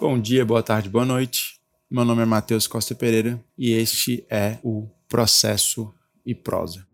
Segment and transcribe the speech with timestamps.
[0.00, 1.60] Bom dia, boa tarde, boa noite.
[1.90, 5.92] Meu nome é Matheus Costa Pereira e este é o Processo
[6.24, 6.86] e Prosa.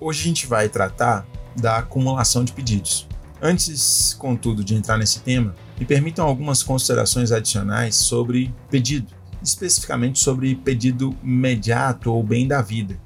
[0.00, 3.07] Hoje a gente vai tratar da acumulação de pedidos.
[3.40, 10.56] Antes, contudo, de entrar nesse tema, me permitam algumas considerações adicionais sobre pedido, especificamente sobre
[10.56, 12.98] pedido imediato ou bem da vida.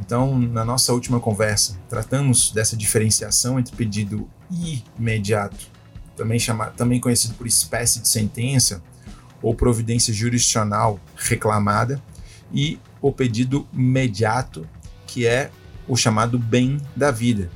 [0.00, 4.28] Então, na nossa última conversa, tratamos dessa diferenciação entre pedido
[4.98, 5.68] imediato,
[6.16, 8.82] também, chamado, também conhecido por espécie de sentença
[9.40, 12.02] ou providência jurisdicional reclamada,
[12.52, 14.66] e o pedido imediato,
[15.06, 15.50] que é
[15.86, 17.50] o chamado bem da vida,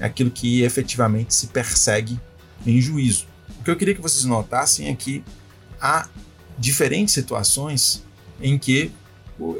[0.00, 2.20] aquilo que efetivamente se persegue
[2.66, 3.26] em juízo.
[3.60, 5.24] O que eu queria que vocês notassem é que
[5.80, 6.08] há
[6.58, 8.04] diferentes situações
[8.40, 8.92] em que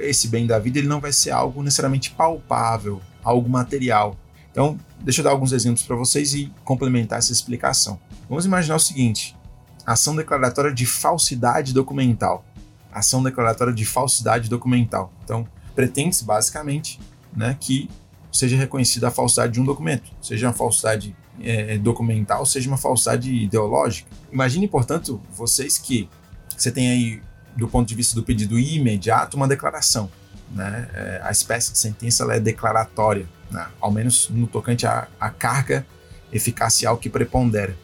[0.01, 4.17] esse bem da vida ele não vai ser algo necessariamente palpável, algo material.
[4.51, 8.01] Então, deixa eu dar alguns exemplos para vocês e complementar essa explicação.
[8.29, 9.37] Vamos imaginar o seguinte:
[9.85, 12.45] ação declaratória de falsidade documental.
[12.91, 15.13] Ação declaratória de falsidade documental.
[15.23, 16.99] Então, pretende-se basicamente
[17.37, 17.91] né, que
[18.37, 23.33] seja reconhecida a falsidade de um documento, seja uma falsidade é, documental, seja uma falsidade
[23.33, 24.09] ideológica.
[24.33, 26.09] Imagine, portanto, vocês que
[26.57, 27.23] você tem aí,
[27.57, 30.11] do ponto de vista do pedido imediato, uma declaração.
[30.51, 30.89] Né?
[30.95, 33.67] É, a espécie de sentença é declaratória, né?
[33.81, 35.87] ao menos no tocante à, à carga
[36.33, 37.77] eficacial que prepondera.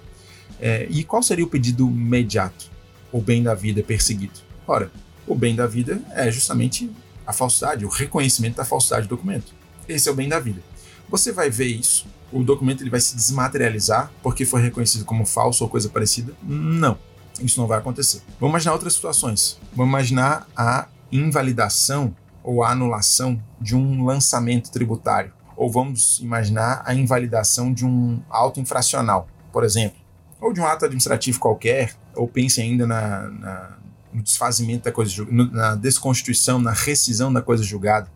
[0.61, 2.71] É, e qual seria o pedido imediato?
[3.11, 4.41] O bem da vida perseguido.
[4.67, 4.91] Ora,
[5.27, 6.91] o bem da vida é justamente
[7.27, 9.53] a falsidade, o reconhecimento da falsidade do documento.
[9.89, 10.63] Esse é o bem da vida.
[11.09, 12.07] Você vai ver isso.
[12.33, 16.33] O documento ele vai se desmaterializar porque foi reconhecido como falso ou coisa parecida?
[16.43, 16.99] Não,
[17.41, 18.23] isso não vai acontecer.
[18.41, 19.59] Vamos imaginar outras situações.
[19.75, 25.33] Vamos imaginar a invalidação ou a anulação de um lançamento tributário.
[25.57, 30.01] Ou vamos imaginar a invalidação de um auto infracional, por exemplo.
[30.41, 33.79] Ou de um ato administrativo qualquer, ou pense ainda na, na
[34.13, 38.11] no desfazimento da coisa, na desconstituição, na rescisão da coisa julgada.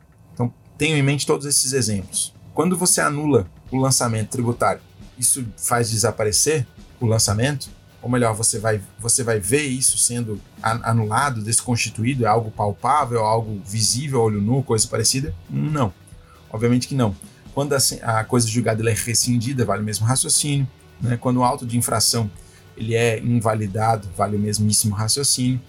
[0.79, 2.35] Tenho em mente todos esses exemplos.
[2.55, 4.81] Quando você anula o lançamento tributário,
[5.19, 6.67] isso faz desaparecer
[7.01, 7.69] o lançamento?
[8.03, 12.25] Ou melhor, você vai, você vai ver isso sendo anulado, desconstituído?
[12.25, 15.35] É algo palpável, algo visível, olho nu, coisa parecida?
[15.51, 15.93] Não.
[16.51, 17.17] Obviamente que não.
[17.55, 20.69] Quando a, a coisa julgada é rescindida, vale o mesmo raciocínio.
[21.01, 21.17] Né?
[21.17, 22.31] Quando o auto de infração
[22.77, 25.61] ele é invalidado, vale o mesmíssimo raciocínio.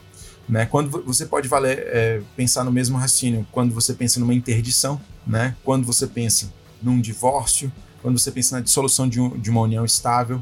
[0.48, 0.66] Né?
[0.66, 5.56] Quando você pode valer, é, pensar no mesmo raciocínio quando você pensa numa interdição, né?
[5.64, 7.72] quando você pensa num divórcio,
[8.02, 10.42] quando você pensa na dissolução de, um, de uma união estável.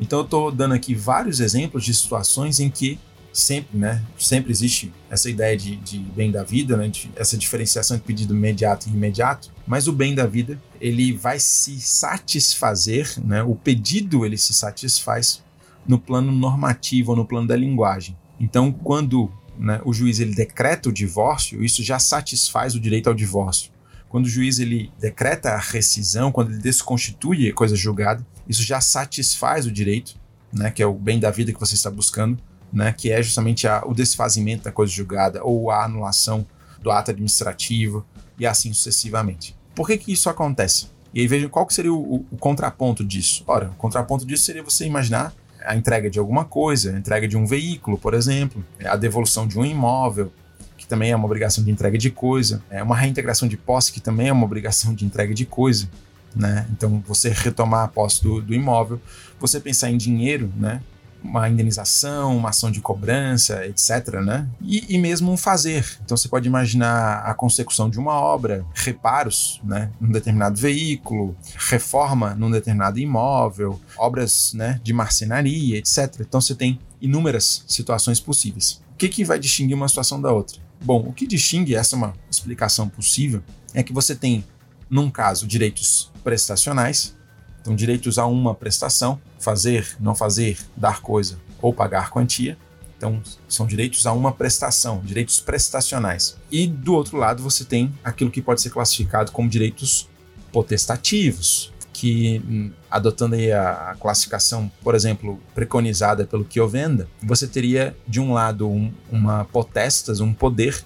[0.00, 2.98] Então eu estou dando aqui vários exemplos de situações em que
[3.32, 7.96] sempre, né, sempre existe essa ideia de, de bem da vida, né, de, essa diferenciação
[7.96, 13.42] de pedido imediato e imediato, mas o bem da vida ele vai se satisfazer, né,
[13.42, 15.42] o pedido ele se satisfaz
[15.86, 18.16] no plano normativo, no plano da linguagem.
[18.42, 23.14] Então, quando né, o juiz ele decreta o divórcio, isso já satisfaz o direito ao
[23.14, 23.70] divórcio.
[24.08, 28.80] Quando o juiz ele decreta a rescisão, quando ele desconstitui a coisa julgada, isso já
[28.80, 30.20] satisfaz o direito,
[30.52, 32.36] né, que é o bem da vida que você está buscando,
[32.72, 36.44] né, que é justamente a, o desfazimento da coisa julgada ou a anulação
[36.82, 38.04] do ato administrativo
[38.36, 39.56] e assim sucessivamente.
[39.72, 40.88] Por que, que isso acontece?
[41.14, 43.44] E aí vejam qual que seria o, o, o contraponto disso.
[43.46, 45.32] Ora, o contraponto disso seria você imaginar
[45.64, 49.46] a entrega de alguma coisa, a entrega de um veículo, por exemplo, é a devolução
[49.46, 50.32] de um imóvel,
[50.76, 54.00] que também é uma obrigação de entrega de coisa, é uma reintegração de posse, que
[54.00, 55.88] também é uma obrigação de entrega de coisa.
[56.34, 56.66] Né?
[56.72, 59.00] Então, você retomar a posse do, do imóvel,
[59.38, 60.80] você pensar em dinheiro, né?
[61.22, 64.20] Uma indenização, uma ação de cobrança, etc.
[64.24, 64.48] Né?
[64.60, 65.98] E, e, mesmo um fazer.
[66.04, 72.34] Então você pode imaginar a consecução de uma obra, reparos né, num determinado veículo, reforma
[72.34, 76.20] num determinado imóvel, obras né, de marcenaria, etc.
[76.20, 78.82] Então você tem inúmeras situações possíveis.
[78.92, 80.60] O que, que vai distinguir uma situação da outra?
[80.84, 83.42] Bom, o que distingue, essa é uma explicação possível,
[83.72, 84.44] é que você tem,
[84.90, 87.14] num caso, direitos prestacionais,
[87.62, 92.58] então, direitos a uma prestação, fazer, não fazer, dar coisa ou pagar quantia.
[92.96, 96.36] Então, são direitos a uma prestação, direitos prestacionais.
[96.50, 100.08] E do outro lado, você tem aquilo que pode ser classificado como direitos
[100.52, 108.32] potestativos, que hum, adotando a, classificação, por exemplo, preconizada pelo Kiovenda, você teria de um
[108.32, 110.84] lado um, uma potestas, um poder,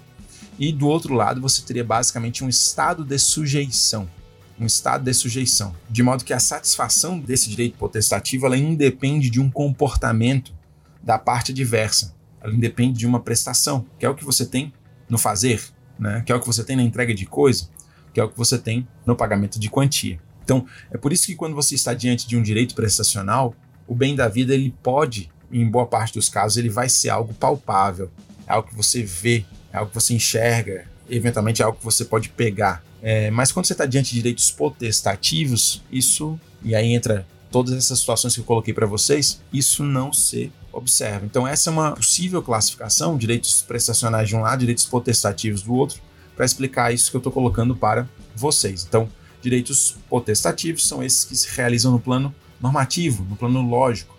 [0.59, 4.09] e do outro lado você teria basicamente um estado de sujeição.
[4.59, 9.41] Um estado de sujeição, de modo que a satisfação desse direito potestativo ela independe de
[9.41, 10.55] um comportamento
[11.03, 14.73] da parte diversa, ela independe de uma prestação, que é o que você tem
[15.09, 15.63] no fazer,
[15.99, 16.23] né?
[16.25, 17.69] que é o que você tem na entrega de coisa,
[18.13, 20.19] que é o que você tem no pagamento de quantia.
[20.43, 23.55] Então, é por isso que quando você está diante de um direito prestacional,
[23.87, 27.35] o bem da vida ele pode, em boa parte dos casos, ele vai ser algo
[27.35, 28.11] palpável,
[28.47, 32.05] é algo que você vê, é algo que você enxerga, eventualmente é algo que você
[32.05, 32.83] pode pegar.
[33.09, 38.01] É, mas quando você está diante de direitos potestativos, isso, e aí entra todas essas
[38.01, 41.25] situações que eu coloquei para vocês, isso não se observa.
[41.25, 46.01] Então, essa é uma possível classificação: direitos prestacionais de um lado, direitos potestativos do outro,
[46.35, 48.85] para explicar isso que eu estou colocando para vocês.
[48.85, 49.09] Então,
[49.41, 54.17] direitos potestativos são esses que se realizam no plano normativo, no plano lógico.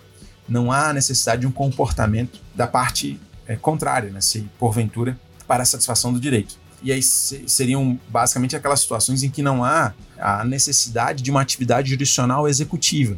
[0.48, 5.66] Não há necessidade de um comportamento da parte é, contrária, né, se porventura, para a
[5.66, 6.58] satisfação do direito.
[6.82, 11.90] E aí seriam basicamente aquelas situações em que não há a necessidade de uma atividade
[11.90, 13.18] jurisdicional executiva.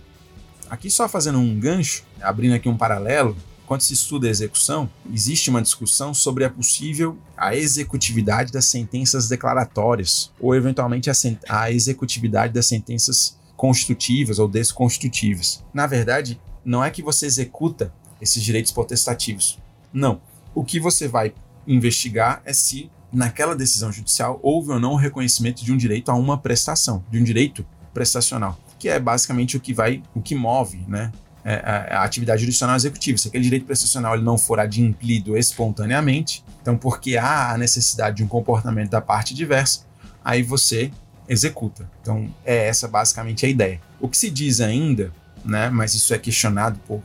[0.69, 3.35] Aqui só fazendo um gancho, abrindo aqui um paralelo,
[3.65, 9.29] quando se estuda a execução, existe uma discussão sobre a possível a executividade das sentenças
[9.29, 11.13] declaratórias ou eventualmente a,
[11.47, 15.63] a executividade das sentenças constitutivas ou desconstitutivas.
[15.73, 19.59] Na verdade, não é que você executa esses direitos potestativos.
[19.93, 20.21] Não.
[20.55, 21.33] O que você vai
[21.67, 26.13] investigar é se naquela decisão judicial houve ou não o reconhecimento de um direito a
[26.13, 30.83] uma prestação, de um direito prestacional, que é basicamente o que vai, o que move,
[30.87, 31.11] né,
[31.43, 31.53] é,
[31.93, 33.17] a, atividade jurisdicional executiva.
[33.17, 38.23] Se aquele direito prestacional ele não for adimplido espontaneamente, então porque há a necessidade de
[38.23, 39.81] um comportamento da parte diversa,
[40.23, 40.91] aí você
[41.27, 41.89] executa.
[42.01, 43.81] Então é essa basicamente a ideia.
[43.99, 45.11] O que se diz ainda,
[45.43, 47.01] né, mas isso é questionado por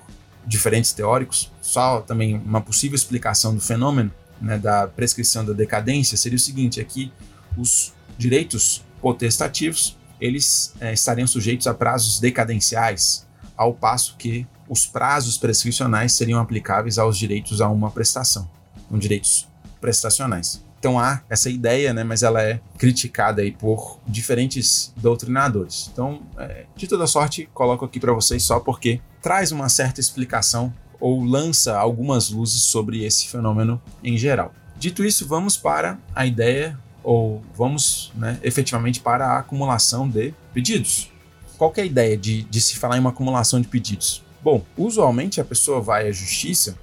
[0.46, 4.12] diferentes teóricos, só também uma possível explicação do fenômeno,
[4.44, 7.12] né, da prescrição da decadência seria o seguinte: é que
[7.56, 13.26] os direitos potestativos eles é, estariam sujeitos a prazos decadenciais,
[13.56, 18.48] ao passo que os prazos prescricionais seriam aplicáveis aos direitos a uma prestação,
[18.88, 19.48] com direitos
[19.80, 20.64] prestacionais.
[20.78, 25.90] Então há essa ideia, né, mas ela é criticada aí por diferentes doutrinadores.
[25.92, 30.72] Então, é, de toda sorte, coloco aqui para vocês só porque traz uma certa explicação
[31.00, 34.52] ou lança algumas luzes sobre esse fenômeno em geral.
[34.76, 41.10] Dito isso, vamos para a ideia, ou vamos né, efetivamente para a acumulação de pedidos.
[41.56, 44.22] Qual é a ideia de, de se falar em uma acumulação de pedidos?
[44.42, 46.76] Bom, usualmente a pessoa vai à justiça,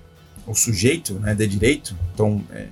[0.48, 2.68] o sujeito né, de direito, então é,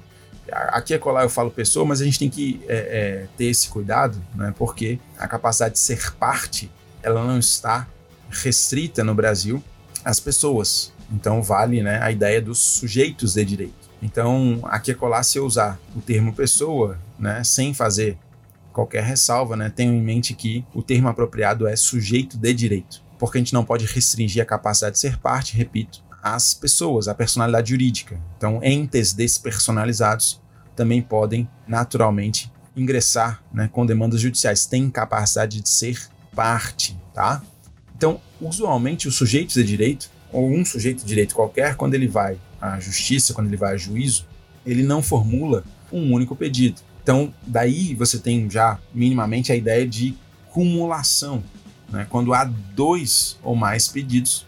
[0.52, 3.70] aqui é colar eu falo pessoa, mas a gente tem que é, é, ter esse
[3.70, 6.72] cuidado, né, porque a capacidade de ser parte
[7.04, 7.88] ela não está
[8.30, 9.64] restrita no Brasil
[10.04, 10.92] às pessoas.
[11.12, 13.90] Então vale né, a ideia dos sujeitos de direito.
[14.02, 18.18] Então, aqui é colar se eu usar o termo pessoa, né, sem fazer
[18.72, 23.38] qualquer ressalva, né, tenho em mente que o termo apropriado é sujeito de direito, porque
[23.38, 27.72] a gente não pode restringir a capacidade de ser parte, repito, às pessoas, à personalidade
[27.72, 28.20] jurídica.
[28.38, 30.42] Então, entes despersonalizados
[30.76, 36.00] também podem naturalmente ingressar né, com demandas judiciais, têm capacidade de ser
[36.34, 37.42] parte, tá?
[37.98, 42.38] Então, usualmente os sujeitos de direito ou um sujeito de direito qualquer, quando ele vai
[42.62, 44.26] à justiça, quando ele vai a juízo,
[44.66, 46.82] ele não formula um único pedido.
[47.02, 50.16] Então, daí você tem já minimamente a ideia de
[50.52, 51.44] cumulação.
[51.90, 52.06] Né?
[52.10, 54.46] Quando há dois ou mais pedidos,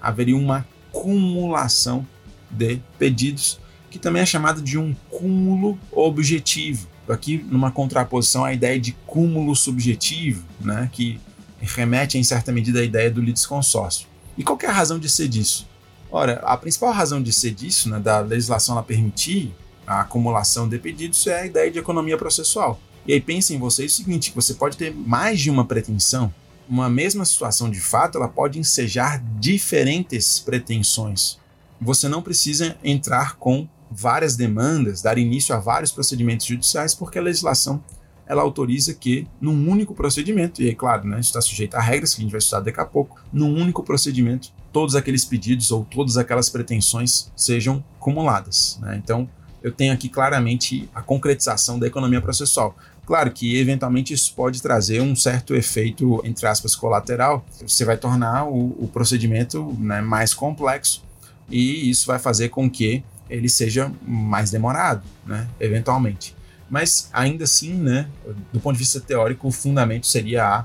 [0.00, 2.06] haveria uma cumulação
[2.50, 3.58] de pedidos,
[3.90, 6.88] que também é chamado de um cúmulo objetivo.
[7.08, 10.88] Aqui, numa contraposição à ideia de cúmulo subjetivo, né?
[10.92, 11.20] que
[11.60, 14.06] remete em certa medida à ideia do litisconsórcio.
[14.36, 15.66] E qual é a razão de ser disso?
[16.10, 19.54] Ora, a principal razão de ser disso, né, da legislação permitir
[19.86, 22.78] a acumulação de pedidos, é a ideia de economia processual.
[23.06, 26.32] E aí pensem vocês o seguinte, que você pode ter mais de uma pretensão,
[26.68, 31.38] uma mesma situação de fato, ela pode ensejar diferentes pretensões.
[31.80, 37.22] Você não precisa entrar com várias demandas, dar início a vários procedimentos judiciais, porque a
[37.22, 37.82] legislação
[38.26, 42.20] ela autoriza que, num único procedimento, e aí, claro, né, está sujeito a regras que
[42.20, 46.16] a gente vai estudar daqui a pouco, num único procedimento, todos aqueles pedidos ou todas
[46.16, 48.78] aquelas pretensões sejam cumuladas.
[48.80, 49.00] Né?
[49.02, 49.28] Então,
[49.62, 52.76] eu tenho aqui claramente a concretização da economia processual.
[53.06, 57.44] Claro que, eventualmente, isso pode trazer um certo efeito, entre aspas, colateral.
[57.60, 61.02] Você vai tornar o, o procedimento né, mais complexo
[61.48, 66.33] e isso vai fazer com que ele seja mais demorado, né, eventualmente.
[66.68, 68.08] Mas ainda assim, né,
[68.52, 70.64] do ponto de vista teórico, o fundamento seria a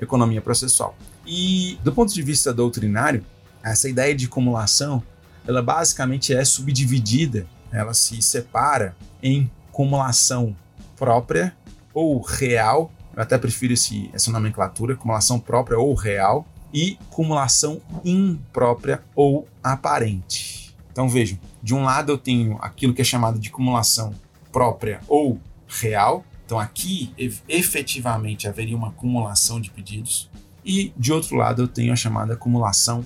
[0.00, 0.96] economia processual.
[1.26, 3.24] E do ponto de vista doutrinário,
[3.62, 5.02] essa ideia de cumulação,
[5.46, 10.56] ela basicamente é subdividida, ela se separa em cumulação
[10.96, 11.54] própria
[11.94, 19.02] ou real Eu até prefiro esse, essa nomenclatura, acumulação própria ou real, e acumulação imprópria
[19.14, 20.74] ou aparente.
[20.92, 24.14] Então vejam, de um lado eu tenho aquilo que é chamado de acumulação
[24.52, 26.24] própria ou real.
[26.44, 27.14] Então aqui
[27.48, 30.28] efetivamente haveria uma acumulação de pedidos.
[30.64, 33.04] E de outro lado eu tenho a chamada acumulação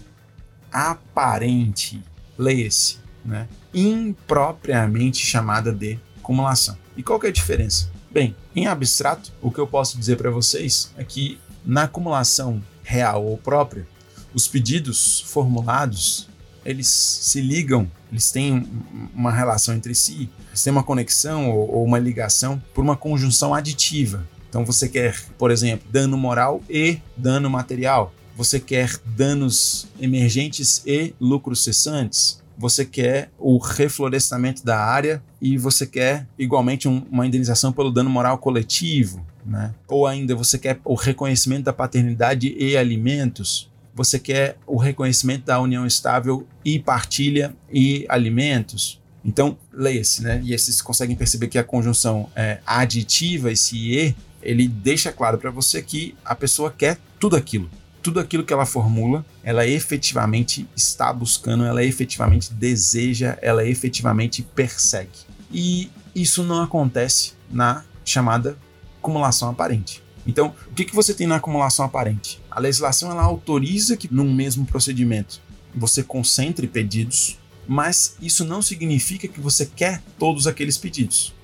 [0.72, 2.02] aparente.
[2.36, 3.48] Leia-se, né?
[3.72, 6.76] Impropriamente chamada de acumulação.
[6.96, 7.90] E qual que é a diferença?
[8.10, 13.24] Bem, em abstrato, o que eu posso dizer para vocês é que na acumulação real
[13.24, 13.86] ou própria,
[14.32, 16.28] os pedidos formulados
[16.64, 18.66] eles se ligam, eles têm
[19.14, 23.54] uma relação entre si, eles têm uma conexão ou, ou uma ligação por uma conjunção
[23.54, 24.26] aditiva.
[24.48, 28.14] Então você quer, por exemplo, dano moral e dano material.
[28.36, 32.42] Você quer danos emergentes e lucros cessantes.
[32.56, 38.08] Você quer o reflorestamento da área e você quer igualmente um, uma indenização pelo dano
[38.08, 39.26] moral coletivo.
[39.44, 39.74] Né?
[39.88, 45.60] Ou ainda você quer o reconhecimento da paternidade e alimentos você quer o reconhecimento da
[45.60, 49.00] união estável e partilha e alimentos.
[49.24, 50.40] Então, leia-se, né?
[50.44, 55.50] E vocês conseguem perceber que a conjunção é aditiva, esse e, ele deixa claro para
[55.50, 57.70] você que a pessoa quer tudo aquilo.
[58.02, 65.20] Tudo aquilo que ela formula, ela efetivamente está buscando, ela efetivamente deseja, ela efetivamente persegue.
[65.50, 68.58] E isso não acontece na chamada
[68.98, 70.03] acumulação aparente.
[70.26, 72.40] Então, o que, que você tem na acumulação aparente?
[72.50, 75.40] A legislação ela autoriza que num mesmo procedimento
[75.74, 81.34] você concentre pedidos, mas isso não significa que você quer todos aqueles pedidos.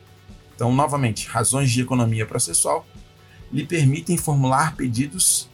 [0.54, 2.86] Então, novamente, razões de economia processual
[3.52, 5.48] lhe permitem formular pedidos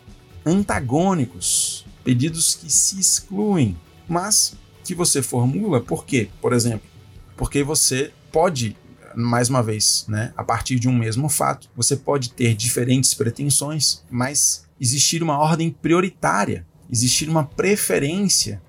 [0.45, 3.77] antagônicos, pedidos que se excluem,
[4.09, 4.55] mas
[4.85, 6.29] que você formula por quê?
[6.41, 6.89] Por exemplo,
[7.37, 8.77] porque você pode
[9.17, 14.03] mais uma vez, né, a partir de um mesmo fato, você pode ter diferentes pretensões,
[14.11, 18.61] mas existir uma ordem prioritária, existir uma preferência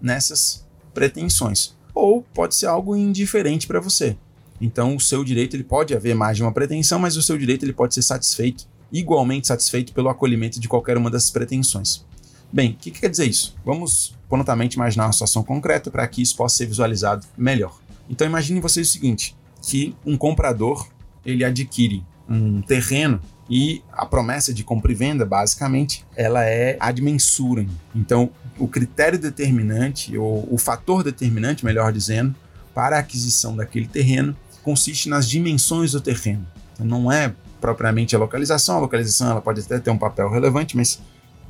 [0.00, 0.64] nessas
[0.94, 1.76] pretensões.
[1.92, 4.16] Ou pode ser algo indiferente para você.
[4.60, 7.64] Então, o seu direito ele pode haver mais de uma pretensão, mas o seu direito
[7.64, 12.04] ele pode ser satisfeito, igualmente satisfeito pelo acolhimento de qualquer uma dessas pretensões.
[12.52, 13.54] Bem, o que, que quer dizer isso?
[13.64, 17.78] Vamos prontamente imaginar uma situação concreta para que isso possa ser visualizado melhor.
[18.08, 19.36] Então, imagine vocês o seguinte:
[19.68, 20.88] que um comprador
[21.26, 23.20] ele adquire um terreno
[23.50, 27.68] e a promessa de compra e venda, basicamente, ela é ad mensurem.
[27.94, 32.34] Então, o critério determinante, ou o fator determinante, melhor dizendo,
[32.74, 36.46] para a aquisição daquele terreno consiste nas dimensões do terreno.
[36.72, 40.76] Então, não é propriamente a localização, a localização ela pode até ter um papel relevante,
[40.78, 40.98] mas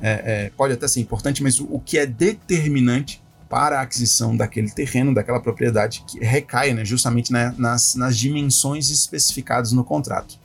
[0.01, 4.37] é, é, pode até ser importante, mas o, o que é determinante para a aquisição
[4.37, 10.37] daquele terreno, daquela propriedade, que recai né, justamente nas, nas dimensões especificadas no contrato.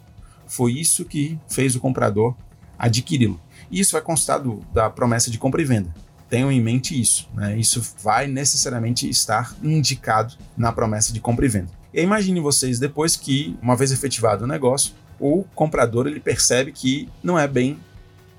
[0.47, 2.35] Foi isso que fez o comprador
[2.79, 3.39] adquiri-lo.
[3.71, 5.95] E isso vai constar do, da promessa de compra e venda.
[6.31, 7.29] Tenham em mente isso.
[7.35, 7.59] Né?
[7.59, 11.71] Isso vai necessariamente estar indicado na promessa de compra e venda.
[11.93, 17.09] E imagine vocês depois que, uma vez efetivado o negócio, o comprador ele percebe que
[17.23, 17.79] não é bem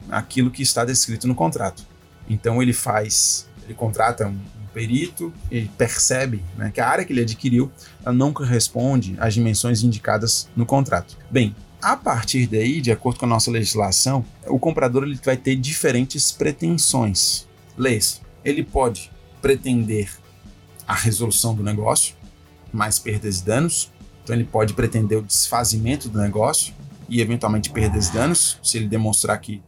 [0.10, 1.84] aquilo que está descrito no contrato.
[2.30, 4.40] Então ele faz, ele contrata um,
[4.74, 7.72] perito ele percebe né, que a área que ele adquiriu
[8.14, 11.18] não corresponde às dimensões indicadas no contrato.
[11.32, 15.56] Bem, a partir daí, de acordo com a nossa legislação, o comprador ele vai ter
[15.56, 17.48] diferentes pretensões.
[17.78, 20.10] Leis, ele pode pretender
[20.88, 22.16] a resolução do negócio,
[22.74, 23.92] mais perdas e danos.
[24.24, 26.74] Então ele pode pretender o desfazimento do negócio
[27.08, 29.62] e eventualmente perdas e danos, se ele demonstrar que,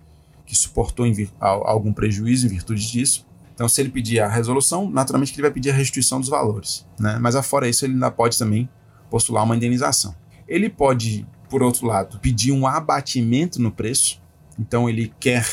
[0.44, 1.06] que suportou
[1.40, 3.27] algum prejuízo em virtude disso.
[3.58, 6.86] Então, se ele pedir a resolução, naturalmente ele vai pedir a restituição dos valores.
[7.00, 7.18] Né?
[7.20, 8.70] Mas, afora isso, ele ainda pode também
[9.10, 10.16] postular uma indenização.
[10.48, 14.22] Ele pode, por outro lado, pedir um abatimento no preço.
[14.60, 15.44] Então, ele quer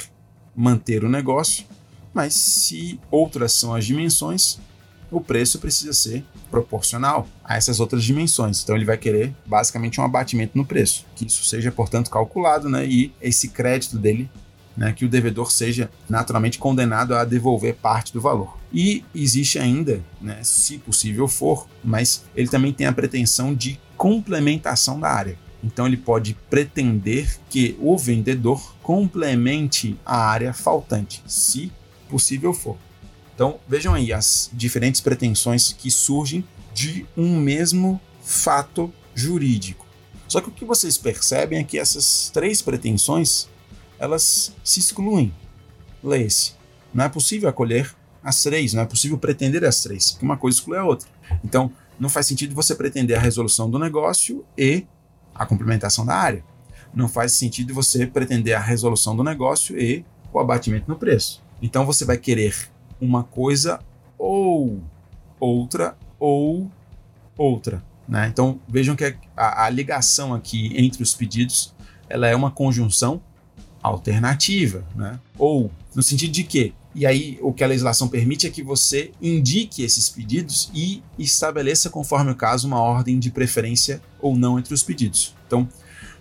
[0.54, 1.64] manter o negócio,
[2.12, 4.58] mas se outras são as dimensões,
[5.10, 8.62] o preço precisa ser proporcional a essas outras dimensões.
[8.62, 12.86] Então ele vai querer basicamente um abatimento no preço, que isso seja, portanto, calculado, né?
[12.86, 14.30] E esse crédito dele
[14.76, 18.58] né, que o devedor seja naturalmente condenado a devolver parte do valor.
[18.72, 24.98] E existe ainda, né, se possível for, mas ele também tem a pretensão de complementação
[24.98, 25.38] da área.
[25.62, 31.72] Então ele pode pretender que o vendedor complemente a área faltante, se
[32.08, 32.76] possível for.
[33.34, 39.86] Então vejam aí as diferentes pretensões que surgem de um mesmo fato jurídico.
[40.28, 43.48] Só que o que vocês percebem é que essas três pretensões
[43.98, 45.32] elas se excluem.
[46.02, 46.52] Leia-se.
[46.92, 50.58] Não é possível acolher as três, não é possível pretender as três, porque uma coisa
[50.58, 51.08] exclui a outra.
[51.44, 54.86] Então, não faz sentido você pretender a resolução do negócio e
[55.34, 56.44] a complementação da área.
[56.94, 61.42] não faz sentido você pretender a resolução do negócio e o abatimento no preço.
[61.60, 62.68] Então você vai querer
[63.00, 63.80] uma coisa
[64.16, 64.80] ou
[65.40, 66.70] outra ou
[67.36, 67.82] outra.
[68.06, 68.28] Né?
[68.28, 71.74] Então vejam que a, a ligação aqui entre os pedidos
[72.08, 73.20] ela é uma conjunção
[73.88, 75.18] alternativa, né?
[75.38, 79.10] ou no sentido de que e aí o que a legislação permite é que você
[79.20, 84.72] indique esses pedidos e estabeleça, conforme o caso, uma ordem de preferência ou não entre
[84.72, 85.34] os pedidos.
[85.44, 85.68] Então,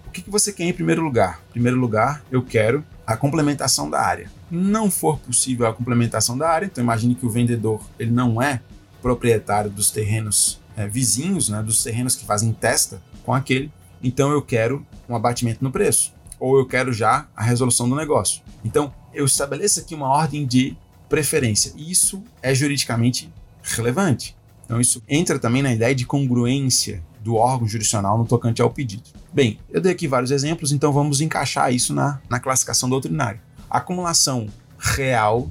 [0.07, 1.41] o que, você quer em primeiro lugar?
[1.49, 4.31] Em primeiro lugar, eu quero a complementação da área.
[4.49, 8.59] Não for possível a complementação da área, então imagine que o vendedor ele não é
[8.99, 14.41] proprietário dos terrenos é, vizinhos, né, dos terrenos que fazem testa com aquele, então eu
[14.41, 18.41] quero um abatimento no preço, ou eu quero já a resolução do negócio.
[18.65, 20.75] Então, eu estabeleço aqui uma ordem de
[21.07, 21.71] preferência.
[21.73, 23.31] E isso é juridicamente
[23.61, 24.35] relevante.
[24.65, 29.03] Então, isso entra também na ideia de congruência do órgão jurisdicional no tocante ao pedido.
[29.31, 33.41] Bem, eu dei aqui vários exemplos, então vamos encaixar isso na, na classificação doutrinária.
[33.69, 34.47] A acumulação
[34.77, 35.49] real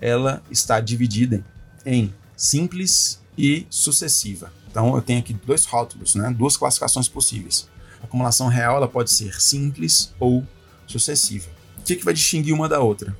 [0.00, 1.44] ela está dividida
[1.84, 4.50] em simples e sucessiva.
[4.70, 6.34] Então eu tenho aqui dois rótulos, né?
[6.34, 7.68] duas classificações possíveis.
[8.00, 10.46] A acumulação real ela pode ser simples ou
[10.86, 11.48] sucessiva.
[11.78, 13.16] O que, que vai distinguir uma da outra?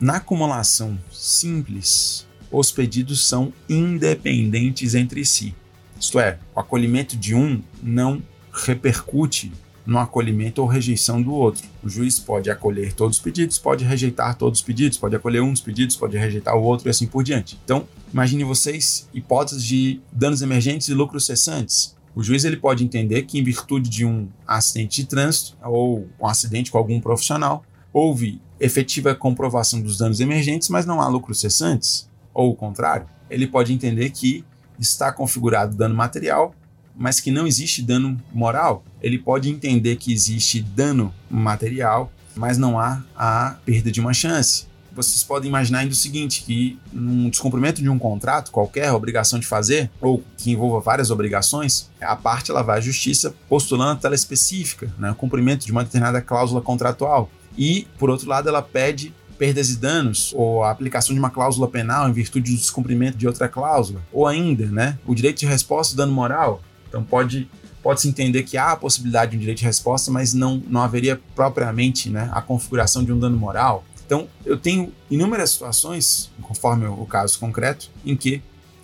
[0.00, 5.54] Na acumulação simples, os pedidos são independentes entre si.
[6.00, 8.22] Isto é, o acolhimento de um não
[8.52, 9.52] repercute
[9.88, 11.66] no acolhimento ou rejeição do outro.
[11.82, 15.50] O juiz pode acolher todos os pedidos, pode rejeitar todos os pedidos, pode acolher um
[15.50, 17.58] dos pedidos, pode rejeitar o outro e assim por diante.
[17.64, 21.96] Então, imagine vocês hipóteses de danos emergentes e lucros cessantes.
[22.14, 26.26] O juiz ele pode entender que, em virtude de um acidente de trânsito ou um
[26.26, 32.08] acidente com algum profissional, houve efetiva comprovação dos danos emergentes, mas não há lucros cessantes,
[32.34, 33.06] ou o contrário.
[33.30, 34.44] Ele pode entender que
[34.78, 36.54] está configurado dano material
[36.98, 38.84] mas que não existe dano moral.
[39.00, 44.66] Ele pode entender que existe dano material, mas não há a perda de uma chance.
[44.98, 49.46] Vocês podem imaginar ainda o seguinte, que num descumprimento de um contrato qualquer, obrigação de
[49.46, 54.16] fazer, ou que envolva várias obrigações, a parte ela vai à justiça postulando a tela
[54.16, 57.30] específica, né, o cumprimento de uma determinada cláusula contratual.
[57.56, 61.68] E, por outro lado, ela pede perdas e danos, ou a aplicação de uma cláusula
[61.68, 65.94] penal em virtude do descumprimento de outra cláusula, ou ainda, né, o direito de resposta
[65.94, 67.48] e dano moral, então pode
[67.80, 71.20] pode-se entender que há a possibilidade de um direito de resposta, mas não, não haveria
[71.36, 73.84] propriamente né, a configuração de um dano moral.
[74.08, 78.40] Então, eu tenho inúmeras situações, conforme o caso concreto, em que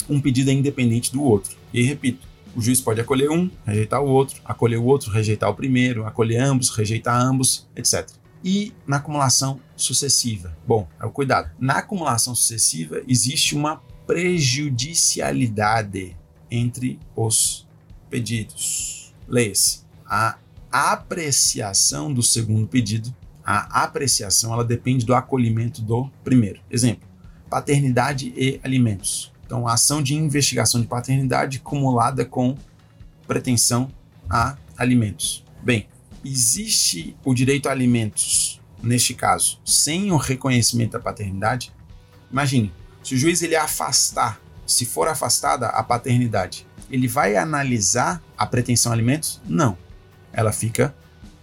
[0.07, 1.57] um pedido é independente do outro.
[1.73, 5.49] E aí, repito, o juiz pode acolher um, rejeitar o outro, acolher o outro, rejeitar
[5.49, 8.07] o primeiro, acolher ambos, rejeitar ambos, etc.
[8.45, 10.55] E na acumulação sucessiva?
[10.67, 11.51] Bom, é o cuidado.
[11.59, 16.15] Na acumulação sucessiva existe uma prejudicialidade
[16.51, 17.67] entre os
[18.11, 19.15] pedidos.
[19.27, 19.85] Leia-se.
[20.07, 20.37] A
[20.71, 26.61] apreciação do segundo pedido, a apreciação, ela depende do acolhimento do primeiro.
[26.71, 27.09] Exemplo:
[27.49, 29.33] paternidade e alimentos.
[29.45, 32.57] Então, a ação de investigação de paternidade cumulada com
[33.27, 33.91] pretensão
[34.29, 35.45] a alimentos.
[35.63, 35.87] Bem,
[36.25, 41.73] existe o direito a alimentos neste caso sem o reconhecimento da paternidade?
[42.31, 48.47] Imagine, se o juiz ele afastar, se for afastada a paternidade ele vai analisar a
[48.47, 49.41] pretensão a alimentos?
[49.47, 49.77] Não.
[50.33, 50.95] Ela fica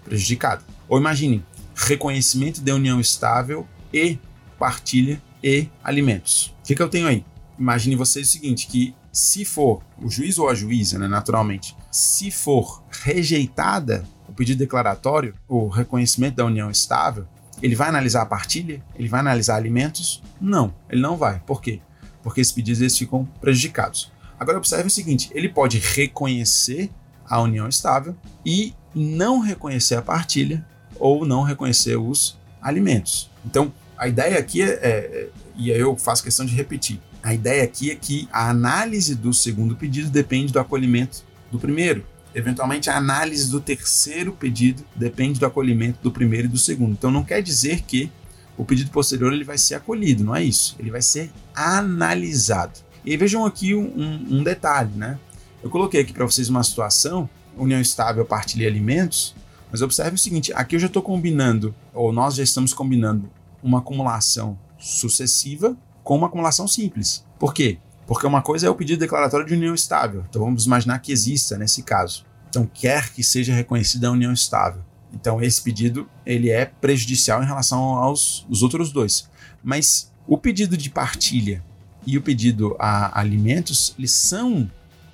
[0.03, 0.63] prejudicada.
[0.87, 1.43] Ou imagine,
[1.81, 4.17] reconhecimento de união estável e
[4.57, 6.55] partilha e alimentos.
[6.59, 7.25] O que, que eu tenho aí?
[7.57, 12.31] Imagine vocês o seguinte, que se for o juiz ou a juíza, né, naturalmente, se
[12.31, 17.27] for rejeitada o pedido declaratório, o reconhecimento da união estável,
[17.61, 18.81] ele vai analisar a partilha?
[18.95, 20.23] Ele vai analisar alimentos?
[20.39, 21.39] Não, ele não vai.
[21.45, 21.79] Por quê?
[22.23, 24.11] Porque esses pedidos eles ficam prejudicados.
[24.39, 26.89] Agora observe o seguinte: ele pode reconhecer
[27.27, 28.15] a união estável
[28.45, 30.65] e não reconhecer a partilha
[31.01, 33.29] ou não reconhecer os alimentos.
[33.45, 37.63] Então, a ideia aqui é, é, e aí eu faço questão de repetir, a ideia
[37.63, 42.03] aqui é que a análise do segundo pedido depende do acolhimento do primeiro.
[42.33, 46.93] Eventualmente, a análise do terceiro pedido depende do acolhimento do primeiro e do segundo.
[46.93, 48.11] Então, não quer dizer que
[48.57, 50.75] o pedido posterior ele vai ser acolhido, não é isso.
[50.79, 52.79] Ele vai ser analisado.
[53.05, 55.19] E vejam aqui um, um detalhe, né?
[55.61, 59.35] Eu coloquei aqui para vocês uma situação, união estável, partilha alimentos,
[59.71, 63.29] mas observe o seguinte, aqui eu já estou combinando, ou nós já estamos combinando,
[63.63, 67.25] uma acumulação sucessiva com uma acumulação simples.
[67.39, 67.77] Por quê?
[68.05, 71.57] Porque uma coisa é o pedido declaratório de união estável, então vamos imaginar que exista
[71.57, 72.25] nesse caso.
[72.49, 74.81] Então quer que seja reconhecida a união estável.
[75.13, 79.29] Então esse pedido ele é prejudicial em relação aos os outros dois.
[79.63, 81.63] Mas o pedido de partilha
[82.05, 84.69] e o pedido a alimentos, eles são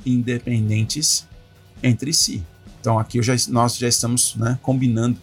[0.05, 1.27] independentes
[1.83, 2.43] entre si.
[2.79, 5.17] Então aqui já, nós já estamos né, combinando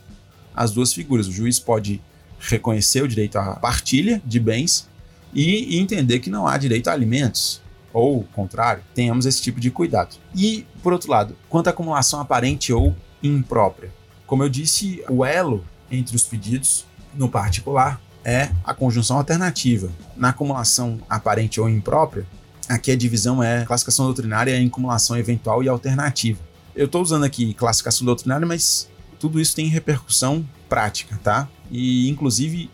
[0.55, 1.27] as duas figuras.
[1.27, 2.01] O juiz pode
[2.39, 4.89] reconhecer o direito à partilha de bens
[5.33, 7.61] e entender que não há direito a alimentos,
[7.93, 10.17] ou contrário, tenhamos esse tipo de cuidado.
[10.35, 13.91] E, por outro lado, quanto à acumulação aparente ou imprópria,
[14.27, 19.91] como eu disse, o elo entre os pedidos, no particular, é a conjunção alternativa.
[20.17, 22.27] Na acumulação aparente ou imprópria,
[22.69, 26.41] aqui a divisão é classificação doutrinária em acumulação eventual e alternativa.
[26.75, 28.89] Eu estou usando aqui classificação doutrinária, mas
[29.21, 31.49] tudo isso tem repercussão prática, tá?
[31.71, 32.69] E inclusive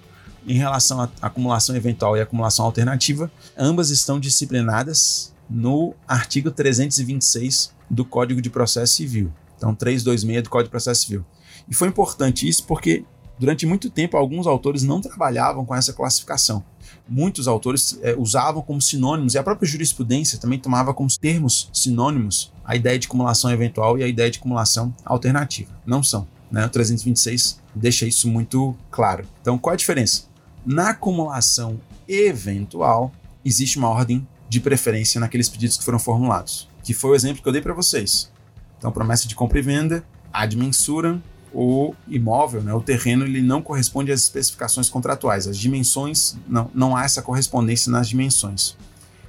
[0.47, 8.05] em relação à acumulação eventual e acumulação alternativa, ambas estão disciplinadas no artigo 326 do
[8.05, 9.33] Código de Processo Civil.
[9.57, 11.25] Então, 326 do Código de Processo Civil.
[11.69, 13.05] E foi importante isso porque
[13.39, 16.65] durante muito tempo alguns autores não trabalhavam com essa classificação.
[17.09, 22.53] Muitos autores é, usavam como sinônimos, e a própria jurisprudência também tomava como termos sinônimos
[22.71, 25.73] a ideia de acumulação eventual e a ideia de acumulação alternativa.
[25.85, 26.25] Não são.
[26.49, 26.65] Né?
[26.65, 29.27] O 326 deixa isso muito claro.
[29.41, 30.27] Então, qual a diferença?
[30.65, 33.13] Na acumulação eventual,
[33.45, 37.49] existe uma ordem de preferência naqueles pedidos que foram formulados, que foi o exemplo que
[37.49, 38.31] eu dei para vocês.
[38.79, 41.21] Então, promessa de compra e venda, ad mensuram,
[41.53, 45.49] o imóvel, né, o terreno, ele não corresponde às especificações contratuais.
[45.49, 48.77] As dimensões, não, não há essa correspondência nas dimensões.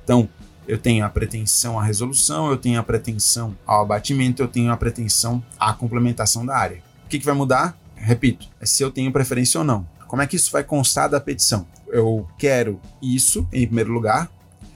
[0.04, 0.30] Então,
[0.72, 4.78] eu tenho a pretensão à resolução, eu tenho a pretensão ao abatimento, eu tenho a
[4.78, 6.82] pretensão à complementação da área.
[7.06, 7.78] O que, que vai mudar?
[7.94, 9.86] Repito, é se eu tenho preferência ou não.
[10.08, 11.68] Como é que isso vai constar da petição?
[11.90, 14.32] Eu quero isso em primeiro lugar,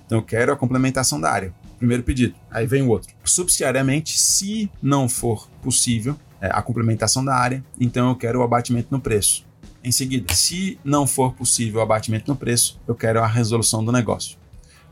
[0.06, 1.54] então eu quero a complementação da área.
[1.78, 2.36] Primeiro pedido.
[2.52, 3.16] Aí vem o outro.
[3.24, 8.90] Subsidiariamente, se não for possível, é, a complementação da área, então eu quero o abatimento
[8.92, 9.46] no preço.
[9.82, 13.94] Em seguida, se não for possível o abatimento no preço, eu quero a resolução do
[13.94, 14.44] negócio.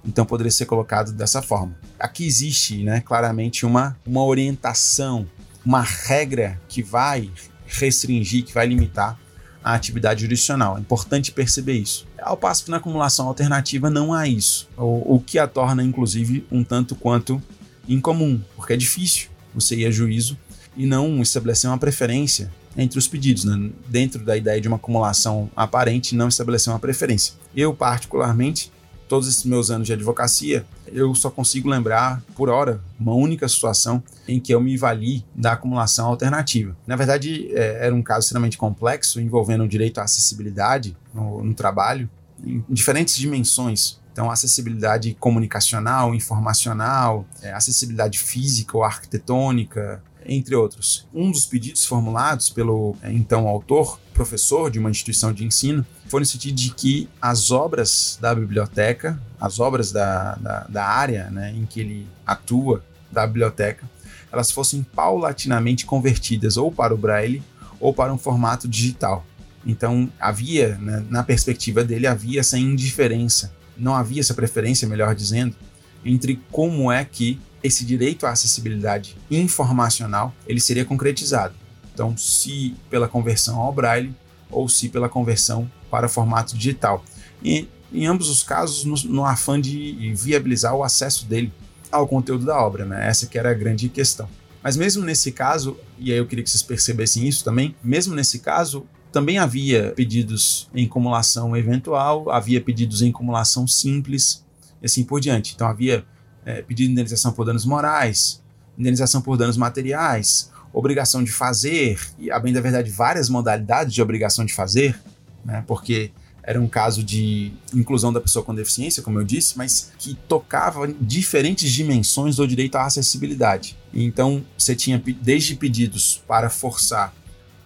[0.05, 1.75] Então poderia ser colocado dessa forma.
[1.99, 5.25] Aqui existe né, claramente uma, uma orientação,
[5.65, 7.31] uma regra que vai
[7.65, 9.17] restringir, que vai limitar
[9.63, 10.77] a atividade jurisdicional.
[10.77, 12.05] É importante perceber isso.
[12.21, 16.45] Ao passo que na acumulação alternativa não há isso, o, o que a torna, inclusive,
[16.51, 17.41] um tanto quanto
[17.87, 20.37] incomum, porque é difícil você ir a juízo
[20.75, 23.69] e não estabelecer uma preferência entre os pedidos, né?
[23.87, 27.35] dentro da ideia de uma acumulação aparente, não estabelecer uma preferência.
[27.55, 28.71] Eu, particularmente,
[29.07, 34.03] todos esses meus anos de advocacia, eu só consigo lembrar, por hora, uma única situação
[34.27, 36.75] em que eu me vali da acumulação alternativa.
[36.85, 41.53] Na verdade, é, era um caso extremamente complexo, envolvendo o direito à acessibilidade no, no
[41.53, 42.09] trabalho,
[42.43, 43.99] em diferentes dimensões.
[44.11, 51.07] Então, acessibilidade comunicacional, informacional, é, acessibilidade física ou arquitetônica, entre outros.
[51.13, 56.19] Um dos pedidos formulados pelo é, então autor, professor de uma instituição de ensino, foi
[56.19, 61.52] no sentido de que as obras da biblioteca, as obras da, da, da área né,
[61.56, 63.88] em que ele atua, da biblioteca,
[64.32, 67.43] elas fossem paulatinamente convertidas ou para o braille
[67.80, 69.26] ou para um formato digital.
[69.65, 75.56] Então havia, né, na perspectiva dele, havia essa indiferença, não havia essa preferência, melhor dizendo,
[76.04, 81.54] entre como é que esse direito à acessibilidade informacional ele seria concretizado.
[81.93, 84.13] Então, se pela conversão ao braille
[84.49, 87.03] ou se pela conversão para formato digital.
[87.43, 91.53] E em ambos os casos, no, no afã de viabilizar o acesso dele
[91.91, 93.08] ao conteúdo da obra, né?
[93.08, 94.27] Essa que era a grande questão.
[94.63, 98.39] Mas mesmo nesse caso, e aí eu queria que vocês percebessem isso também, mesmo nesse
[98.39, 104.43] caso, também havia pedidos em acumulação eventual, havia pedidos em acumulação simples,
[104.82, 105.53] e assim por diante.
[105.53, 106.03] Então havia
[106.45, 108.41] é, pedido de indenização por danos morais,
[108.77, 114.01] indenização por danos materiais, obrigação de fazer, e a bem da verdade várias modalidades de
[114.01, 114.99] obrigação de fazer,
[115.45, 119.93] né, porque era um caso de inclusão da pessoa com deficiência, como eu disse, mas
[119.97, 123.77] que tocava diferentes dimensões do direito à acessibilidade.
[123.93, 127.13] Então, você tinha desde pedidos para forçar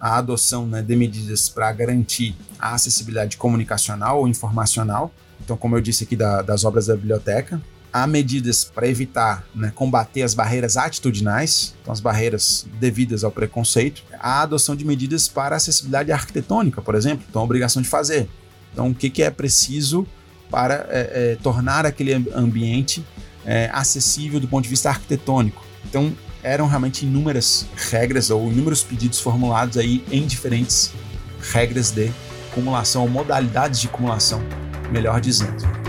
[0.00, 5.12] a adoção né, de medidas para garantir a acessibilidade comunicacional ou informacional.
[5.42, 7.60] Então, como eu disse aqui da, das obras da biblioteca,
[7.92, 14.02] há medidas para evitar, né, combater as barreiras atitudinais, então as barreiras devidas ao preconceito,
[14.18, 18.28] a adoção de medidas para acessibilidade arquitetônica, por exemplo, então a obrigação de fazer.
[18.72, 20.06] Então, o que, que é preciso
[20.50, 23.04] para é, é, tornar aquele ambiente
[23.44, 25.64] é, acessível do ponto de vista arquitetônico?
[25.84, 30.92] Então, eram realmente inúmeras regras ou inúmeros pedidos formulados aí em diferentes
[31.52, 32.12] regras de
[32.50, 34.42] acumulação modalidades de acumulação,
[34.90, 35.87] melhor dizendo.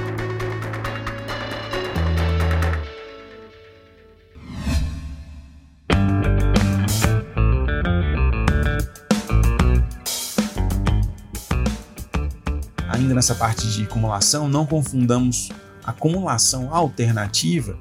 [13.20, 15.50] Nessa parte de acumulação, não confundamos
[15.84, 17.78] acumulação alternativa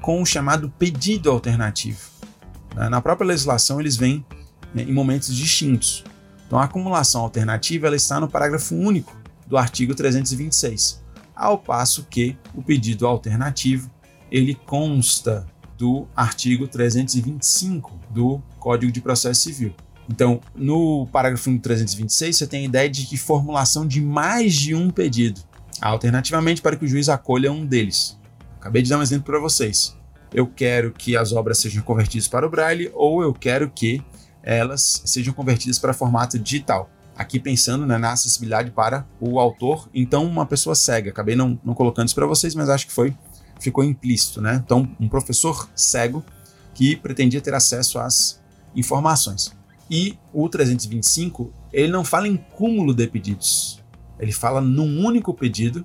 [0.00, 2.00] com o chamado pedido alternativo.
[2.74, 4.26] Na própria legislação, eles vêm
[4.74, 6.02] né, em momentos distintos.
[6.44, 9.16] Então, a acumulação alternativa ela está no parágrafo único
[9.46, 11.00] do artigo 326,
[11.32, 13.88] ao passo que o pedido alternativo
[14.32, 15.46] ele consta
[15.78, 19.76] do artigo 325 do Código de Processo Civil.
[20.08, 24.90] Então, no parágrafo 326, você tem a ideia de que formulação de mais de um
[24.90, 25.40] pedido,
[25.80, 28.18] alternativamente para que o juiz acolha um deles.
[28.60, 29.96] Acabei de dar um exemplo para vocês.
[30.32, 34.02] Eu quero que as obras sejam convertidas para o Braille ou eu quero que
[34.42, 36.90] elas sejam convertidas para formato digital.
[37.14, 41.10] Aqui pensando né, na acessibilidade para o autor, então uma pessoa cega.
[41.10, 43.14] Acabei não, não colocando isso para vocês, mas acho que foi
[43.60, 44.60] ficou implícito, né?
[44.64, 46.24] Então, um professor cego
[46.74, 48.40] que pretendia ter acesso às
[48.74, 49.52] informações.
[49.94, 53.78] E o 325, ele não fala em cúmulo de pedidos.
[54.18, 55.84] Ele fala num único pedido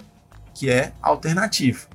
[0.54, 1.89] que é alternativo.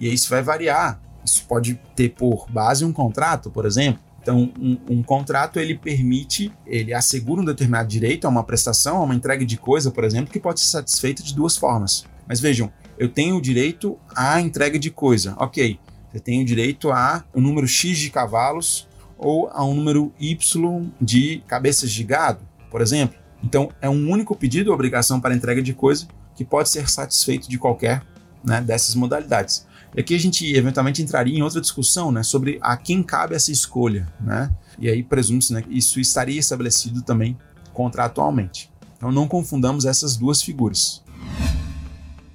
[0.00, 0.98] E isso vai variar.
[1.22, 4.00] Isso pode ter por base um contrato, por exemplo.
[4.22, 9.02] Então, um, um, contrato ele permite, ele assegura um determinado direito a uma prestação, a
[9.02, 12.06] uma entrega de coisa, por exemplo, que pode ser satisfeita de duas formas.
[12.26, 15.34] Mas vejam, eu tenho o direito à entrega de coisa.
[15.36, 15.78] Ok,
[16.10, 18.88] você tem o direito a um número X de cavalos
[19.20, 23.18] ou a um número Y de cabeças de gado, por exemplo.
[23.44, 27.48] Então, é um único pedido ou obrigação para entrega de coisa que pode ser satisfeito
[27.48, 28.02] de qualquer
[28.42, 29.66] né, dessas modalidades.
[29.94, 33.52] E aqui a gente eventualmente entraria em outra discussão né, sobre a quem cabe essa
[33.52, 34.10] escolha.
[34.20, 34.50] Né?
[34.78, 37.36] E aí presume-se né, que isso estaria estabelecido também
[37.74, 38.70] contratualmente.
[38.96, 41.02] Então não confundamos essas duas figuras.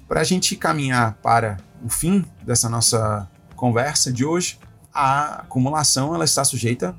[0.06, 4.58] Para a gente caminhar para o fim dessa nossa conversa de hoje,
[4.96, 6.96] a acumulação ela está sujeita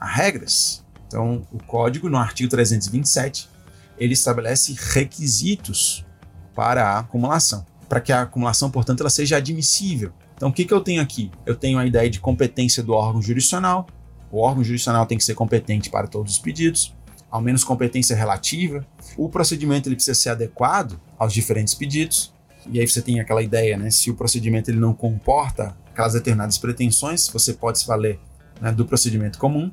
[0.00, 0.84] a regras.
[1.06, 3.48] Então, o código no artigo 327
[3.96, 6.04] ele estabelece requisitos
[6.56, 10.12] para a acumulação, para que a acumulação, portanto, ela seja admissível.
[10.34, 11.30] Então, o que, que eu tenho aqui?
[11.46, 13.86] Eu tenho a ideia de competência do órgão jurisdicional.
[14.30, 16.94] O órgão jurisdicional tem que ser competente para todos os pedidos,
[17.30, 18.84] ao menos competência relativa.
[19.16, 22.34] O procedimento ele precisa ser adequado aos diferentes pedidos.
[22.68, 23.90] E aí você tem aquela ideia, né?
[23.90, 28.20] Se o procedimento ele não comporta aquelas determinadas pretensões, você pode se valer
[28.60, 29.72] né, do procedimento comum.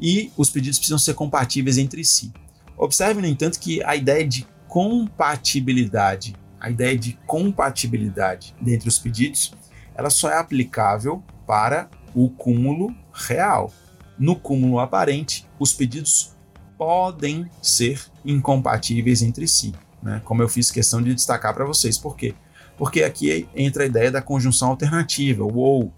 [0.00, 2.32] E os pedidos precisam ser compatíveis entre si.
[2.78, 9.54] Observe, no entanto, que a ideia de compatibilidade, a ideia de compatibilidade dentre os pedidos,
[9.94, 13.70] ela só é aplicável para o cúmulo real.
[14.18, 16.34] No cúmulo aparente, os pedidos
[16.78, 20.20] podem ser incompatíveis entre si né?
[20.22, 21.96] Como eu fiz questão de destacar para vocês.
[21.96, 22.34] Por quê?
[22.76, 25.92] Porque aqui entra a ideia da conjunção alternativa, o ou.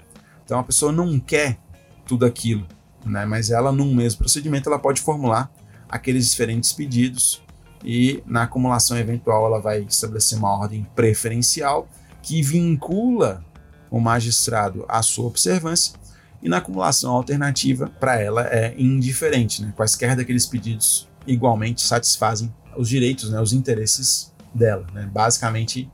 [0.44, 1.58] Então a pessoa não quer
[2.06, 2.66] tudo aquilo,
[3.04, 3.24] né?
[3.24, 5.50] Mas ela num mesmo procedimento ela pode formular
[5.88, 7.42] aqueles diferentes pedidos
[7.84, 11.88] e na acumulação eventual ela vai estabelecer uma ordem preferencial
[12.22, 13.44] que vincula
[13.90, 15.94] o magistrado à sua observância
[16.42, 19.72] e na acumulação alternativa para ela é indiferente, né?
[19.76, 24.86] Quaisquer daqueles pedidos igualmente satisfazem os direitos, né, os interesses dela.
[24.92, 25.08] Né?
[25.12, 25.90] Basicamente,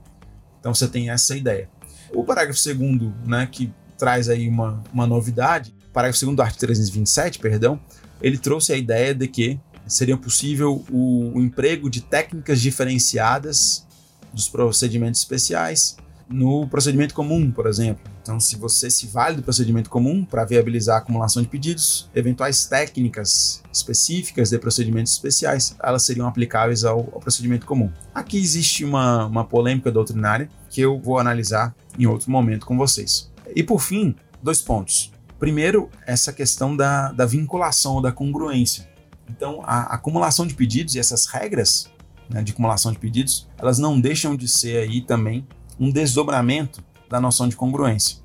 [0.62, 1.68] então você tem essa ideia.
[2.14, 7.40] O parágrafo segundo, né, que traz aí uma, uma novidade, parágrafo segundo do artigo 327,
[7.40, 7.80] perdão,
[8.20, 13.84] ele trouxe a ideia de que seria possível o, o emprego de técnicas diferenciadas
[14.32, 15.96] dos procedimentos especiais
[16.28, 18.11] no procedimento comum, por exemplo.
[18.22, 22.64] Então, se você se vale do procedimento comum para viabilizar a acumulação de pedidos, eventuais
[22.66, 27.90] técnicas específicas de procedimentos especiais, elas seriam aplicáveis ao, ao procedimento comum.
[28.14, 33.28] Aqui existe uma, uma polêmica doutrinária que eu vou analisar em outro momento com vocês.
[33.56, 35.10] E por fim, dois pontos.
[35.36, 38.88] Primeiro, essa questão da, da vinculação da congruência.
[39.28, 41.90] Então, a acumulação de pedidos e essas regras
[42.30, 45.44] né, de acumulação de pedidos, elas não deixam de ser aí também
[45.80, 48.16] um desdobramento da noção de congruência.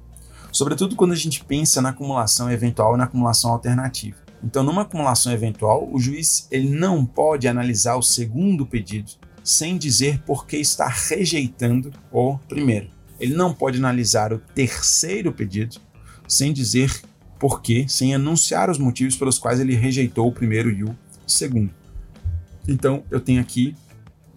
[0.50, 4.18] Sobretudo quando a gente pensa na acumulação eventual e na acumulação alternativa.
[4.42, 9.12] Então, numa acumulação eventual, o juiz ele não pode analisar o segundo pedido
[9.44, 12.90] sem dizer por que está rejeitando o primeiro.
[13.20, 15.82] Ele não pode analisar o terceiro pedido
[16.28, 17.02] sem dizer
[17.38, 20.96] por que, sem anunciar os motivos pelos quais ele rejeitou o primeiro e o
[21.26, 21.74] segundo.
[22.66, 23.76] Então, eu tenho aqui,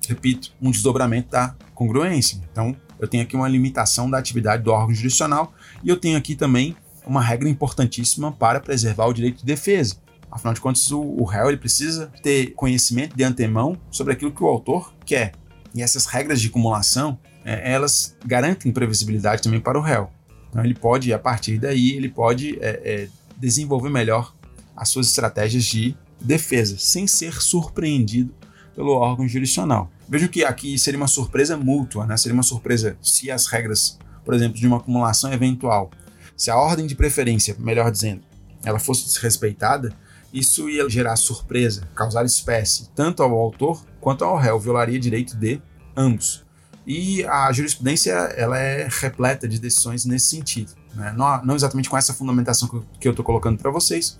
[0.08, 2.40] repito, um desdobramento da congruência.
[2.50, 6.34] Então, eu tenho aqui uma limitação da atividade do órgão jurisdicional e eu tenho aqui
[6.34, 9.96] também uma regra importantíssima para preservar o direito de defesa.
[10.30, 14.44] Afinal de contas, o, o réu ele precisa ter conhecimento de antemão sobre aquilo que
[14.44, 15.32] o autor quer.
[15.74, 20.10] E essas regras de acumulação, é, elas garantem previsibilidade também para o réu.
[20.50, 24.34] Então ele pode, a partir daí, ele pode é, é, desenvolver melhor
[24.76, 28.32] as suas estratégias de defesa, sem ser surpreendido
[28.74, 29.90] pelo órgão jurisdicional.
[30.10, 32.16] Vejo que aqui seria uma surpresa mútua, né?
[32.16, 35.88] seria uma surpresa se as regras, por exemplo, de uma acumulação eventual,
[36.36, 38.22] se a ordem de preferência, melhor dizendo,
[38.64, 39.94] ela fosse desrespeitada,
[40.32, 45.60] Isso ia gerar surpresa, causar espécie, tanto ao autor quanto ao réu, violaria direito de
[45.96, 46.44] ambos.
[46.86, 50.72] E a jurisprudência ela é repleta de decisões nesse sentido.
[50.94, 51.12] Né?
[51.16, 54.18] Não, não, exatamente com essa fundamentação que eu estou colocando para vocês,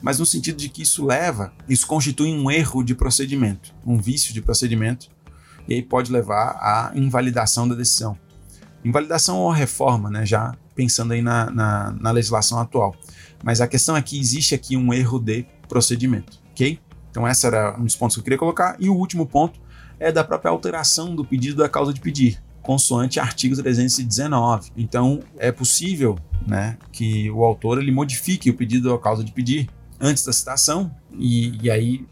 [0.00, 4.32] mas no sentido de que isso leva, isso constitui um erro de procedimento, um vício
[4.32, 5.10] de procedimento,
[5.68, 8.18] e aí pode levar à invalidação da decisão.
[8.84, 10.24] Invalidação ou reforma, né?
[10.24, 12.94] já pensando aí na, na, na legislação atual.
[13.44, 16.80] Mas a questão é que existe aqui um erro de procedimento, ok?
[17.10, 18.76] Então, esse era um dos pontos que eu queria colocar.
[18.78, 19.60] E o último ponto
[20.00, 24.70] é da própria alteração do pedido da causa de pedir, consoante artigo 319.
[24.76, 29.68] Então, é possível né, que o autor ele modifique o pedido da causa de pedir
[30.00, 32.06] antes da citação, e, e aí,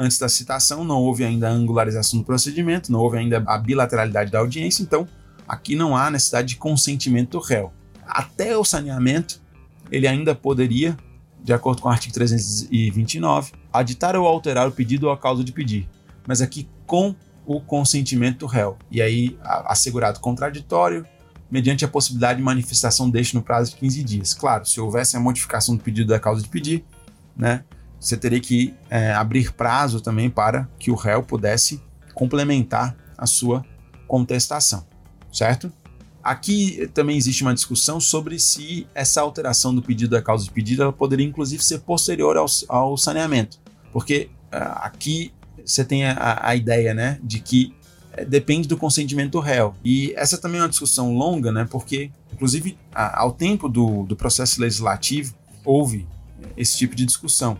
[0.00, 4.30] antes da citação, não houve ainda a angularização do procedimento, não houve ainda a bilateralidade
[4.30, 5.06] da audiência, então
[5.46, 7.70] aqui não há necessidade de consentimento do réu.
[8.06, 9.42] Até o saneamento,
[9.92, 10.96] ele ainda poderia,
[11.44, 15.52] de acordo com o artigo 329, aditar ou alterar o pedido ou a causa de
[15.52, 15.86] pedir,
[16.26, 18.78] mas aqui com o consentimento do réu.
[18.90, 21.04] E aí, assegurado contraditório,
[21.50, 24.32] mediante a possibilidade de manifestação deste no prazo de 15 dias.
[24.32, 26.84] Claro, se houvesse a modificação do pedido da causa de pedir,
[27.36, 27.64] né,
[28.00, 31.80] você teria que é, abrir prazo também para que o réu pudesse
[32.14, 33.64] complementar a sua
[34.08, 34.86] contestação,
[35.30, 35.70] certo?
[36.22, 40.82] Aqui também existe uma discussão sobre se essa alteração do pedido da causa de pedido
[40.82, 43.58] ela poderia inclusive ser posterior ao, ao saneamento,
[43.92, 45.32] porque uh, aqui
[45.64, 47.74] você tem a, a, ideia, né, de que
[48.18, 49.74] uh, depende do consentimento do réu.
[49.84, 54.60] E essa também é uma discussão longa, né, porque inclusive ao tempo do, do processo
[54.60, 55.34] legislativo
[55.64, 56.06] houve
[56.56, 57.58] esse tipo de discussão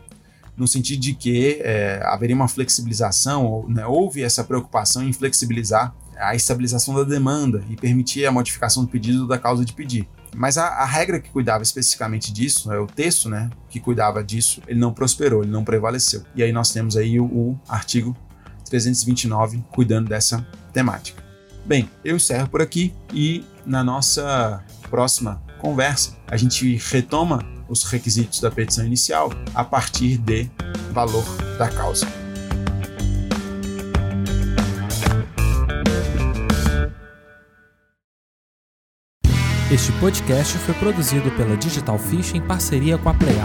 [0.56, 6.34] no sentido de que é, haveria uma flexibilização, né, houve essa preocupação em flexibilizar a
[6.34, 10.06] estabilização da demanda e permitir a modificação do pedido da causa de pedir.
[10.34, 14.62] Mas a, a, regra que cuidava especificamente disso, é o texto, né, que cuidava disso,
[14.68, 16.22] ele não prosperou, ele não prevaleceu.
[16.34, 18.16] E aí nós temos aí o, o artigo
[18.66, 21.22] 329 cuidando dessa temática.
[21.64, 28.40] Bem, eu encerro por aqui e na nossa próxima conversa a gente retoma os requisitos
[28.40, 30.50] da petição inicial a partir de
[30.92, 31.24] valor
[31.56, 32.06] da causa.
[39.72, 43.37] Este podcast foi produzido pela Digital Fish em parceria com a Play.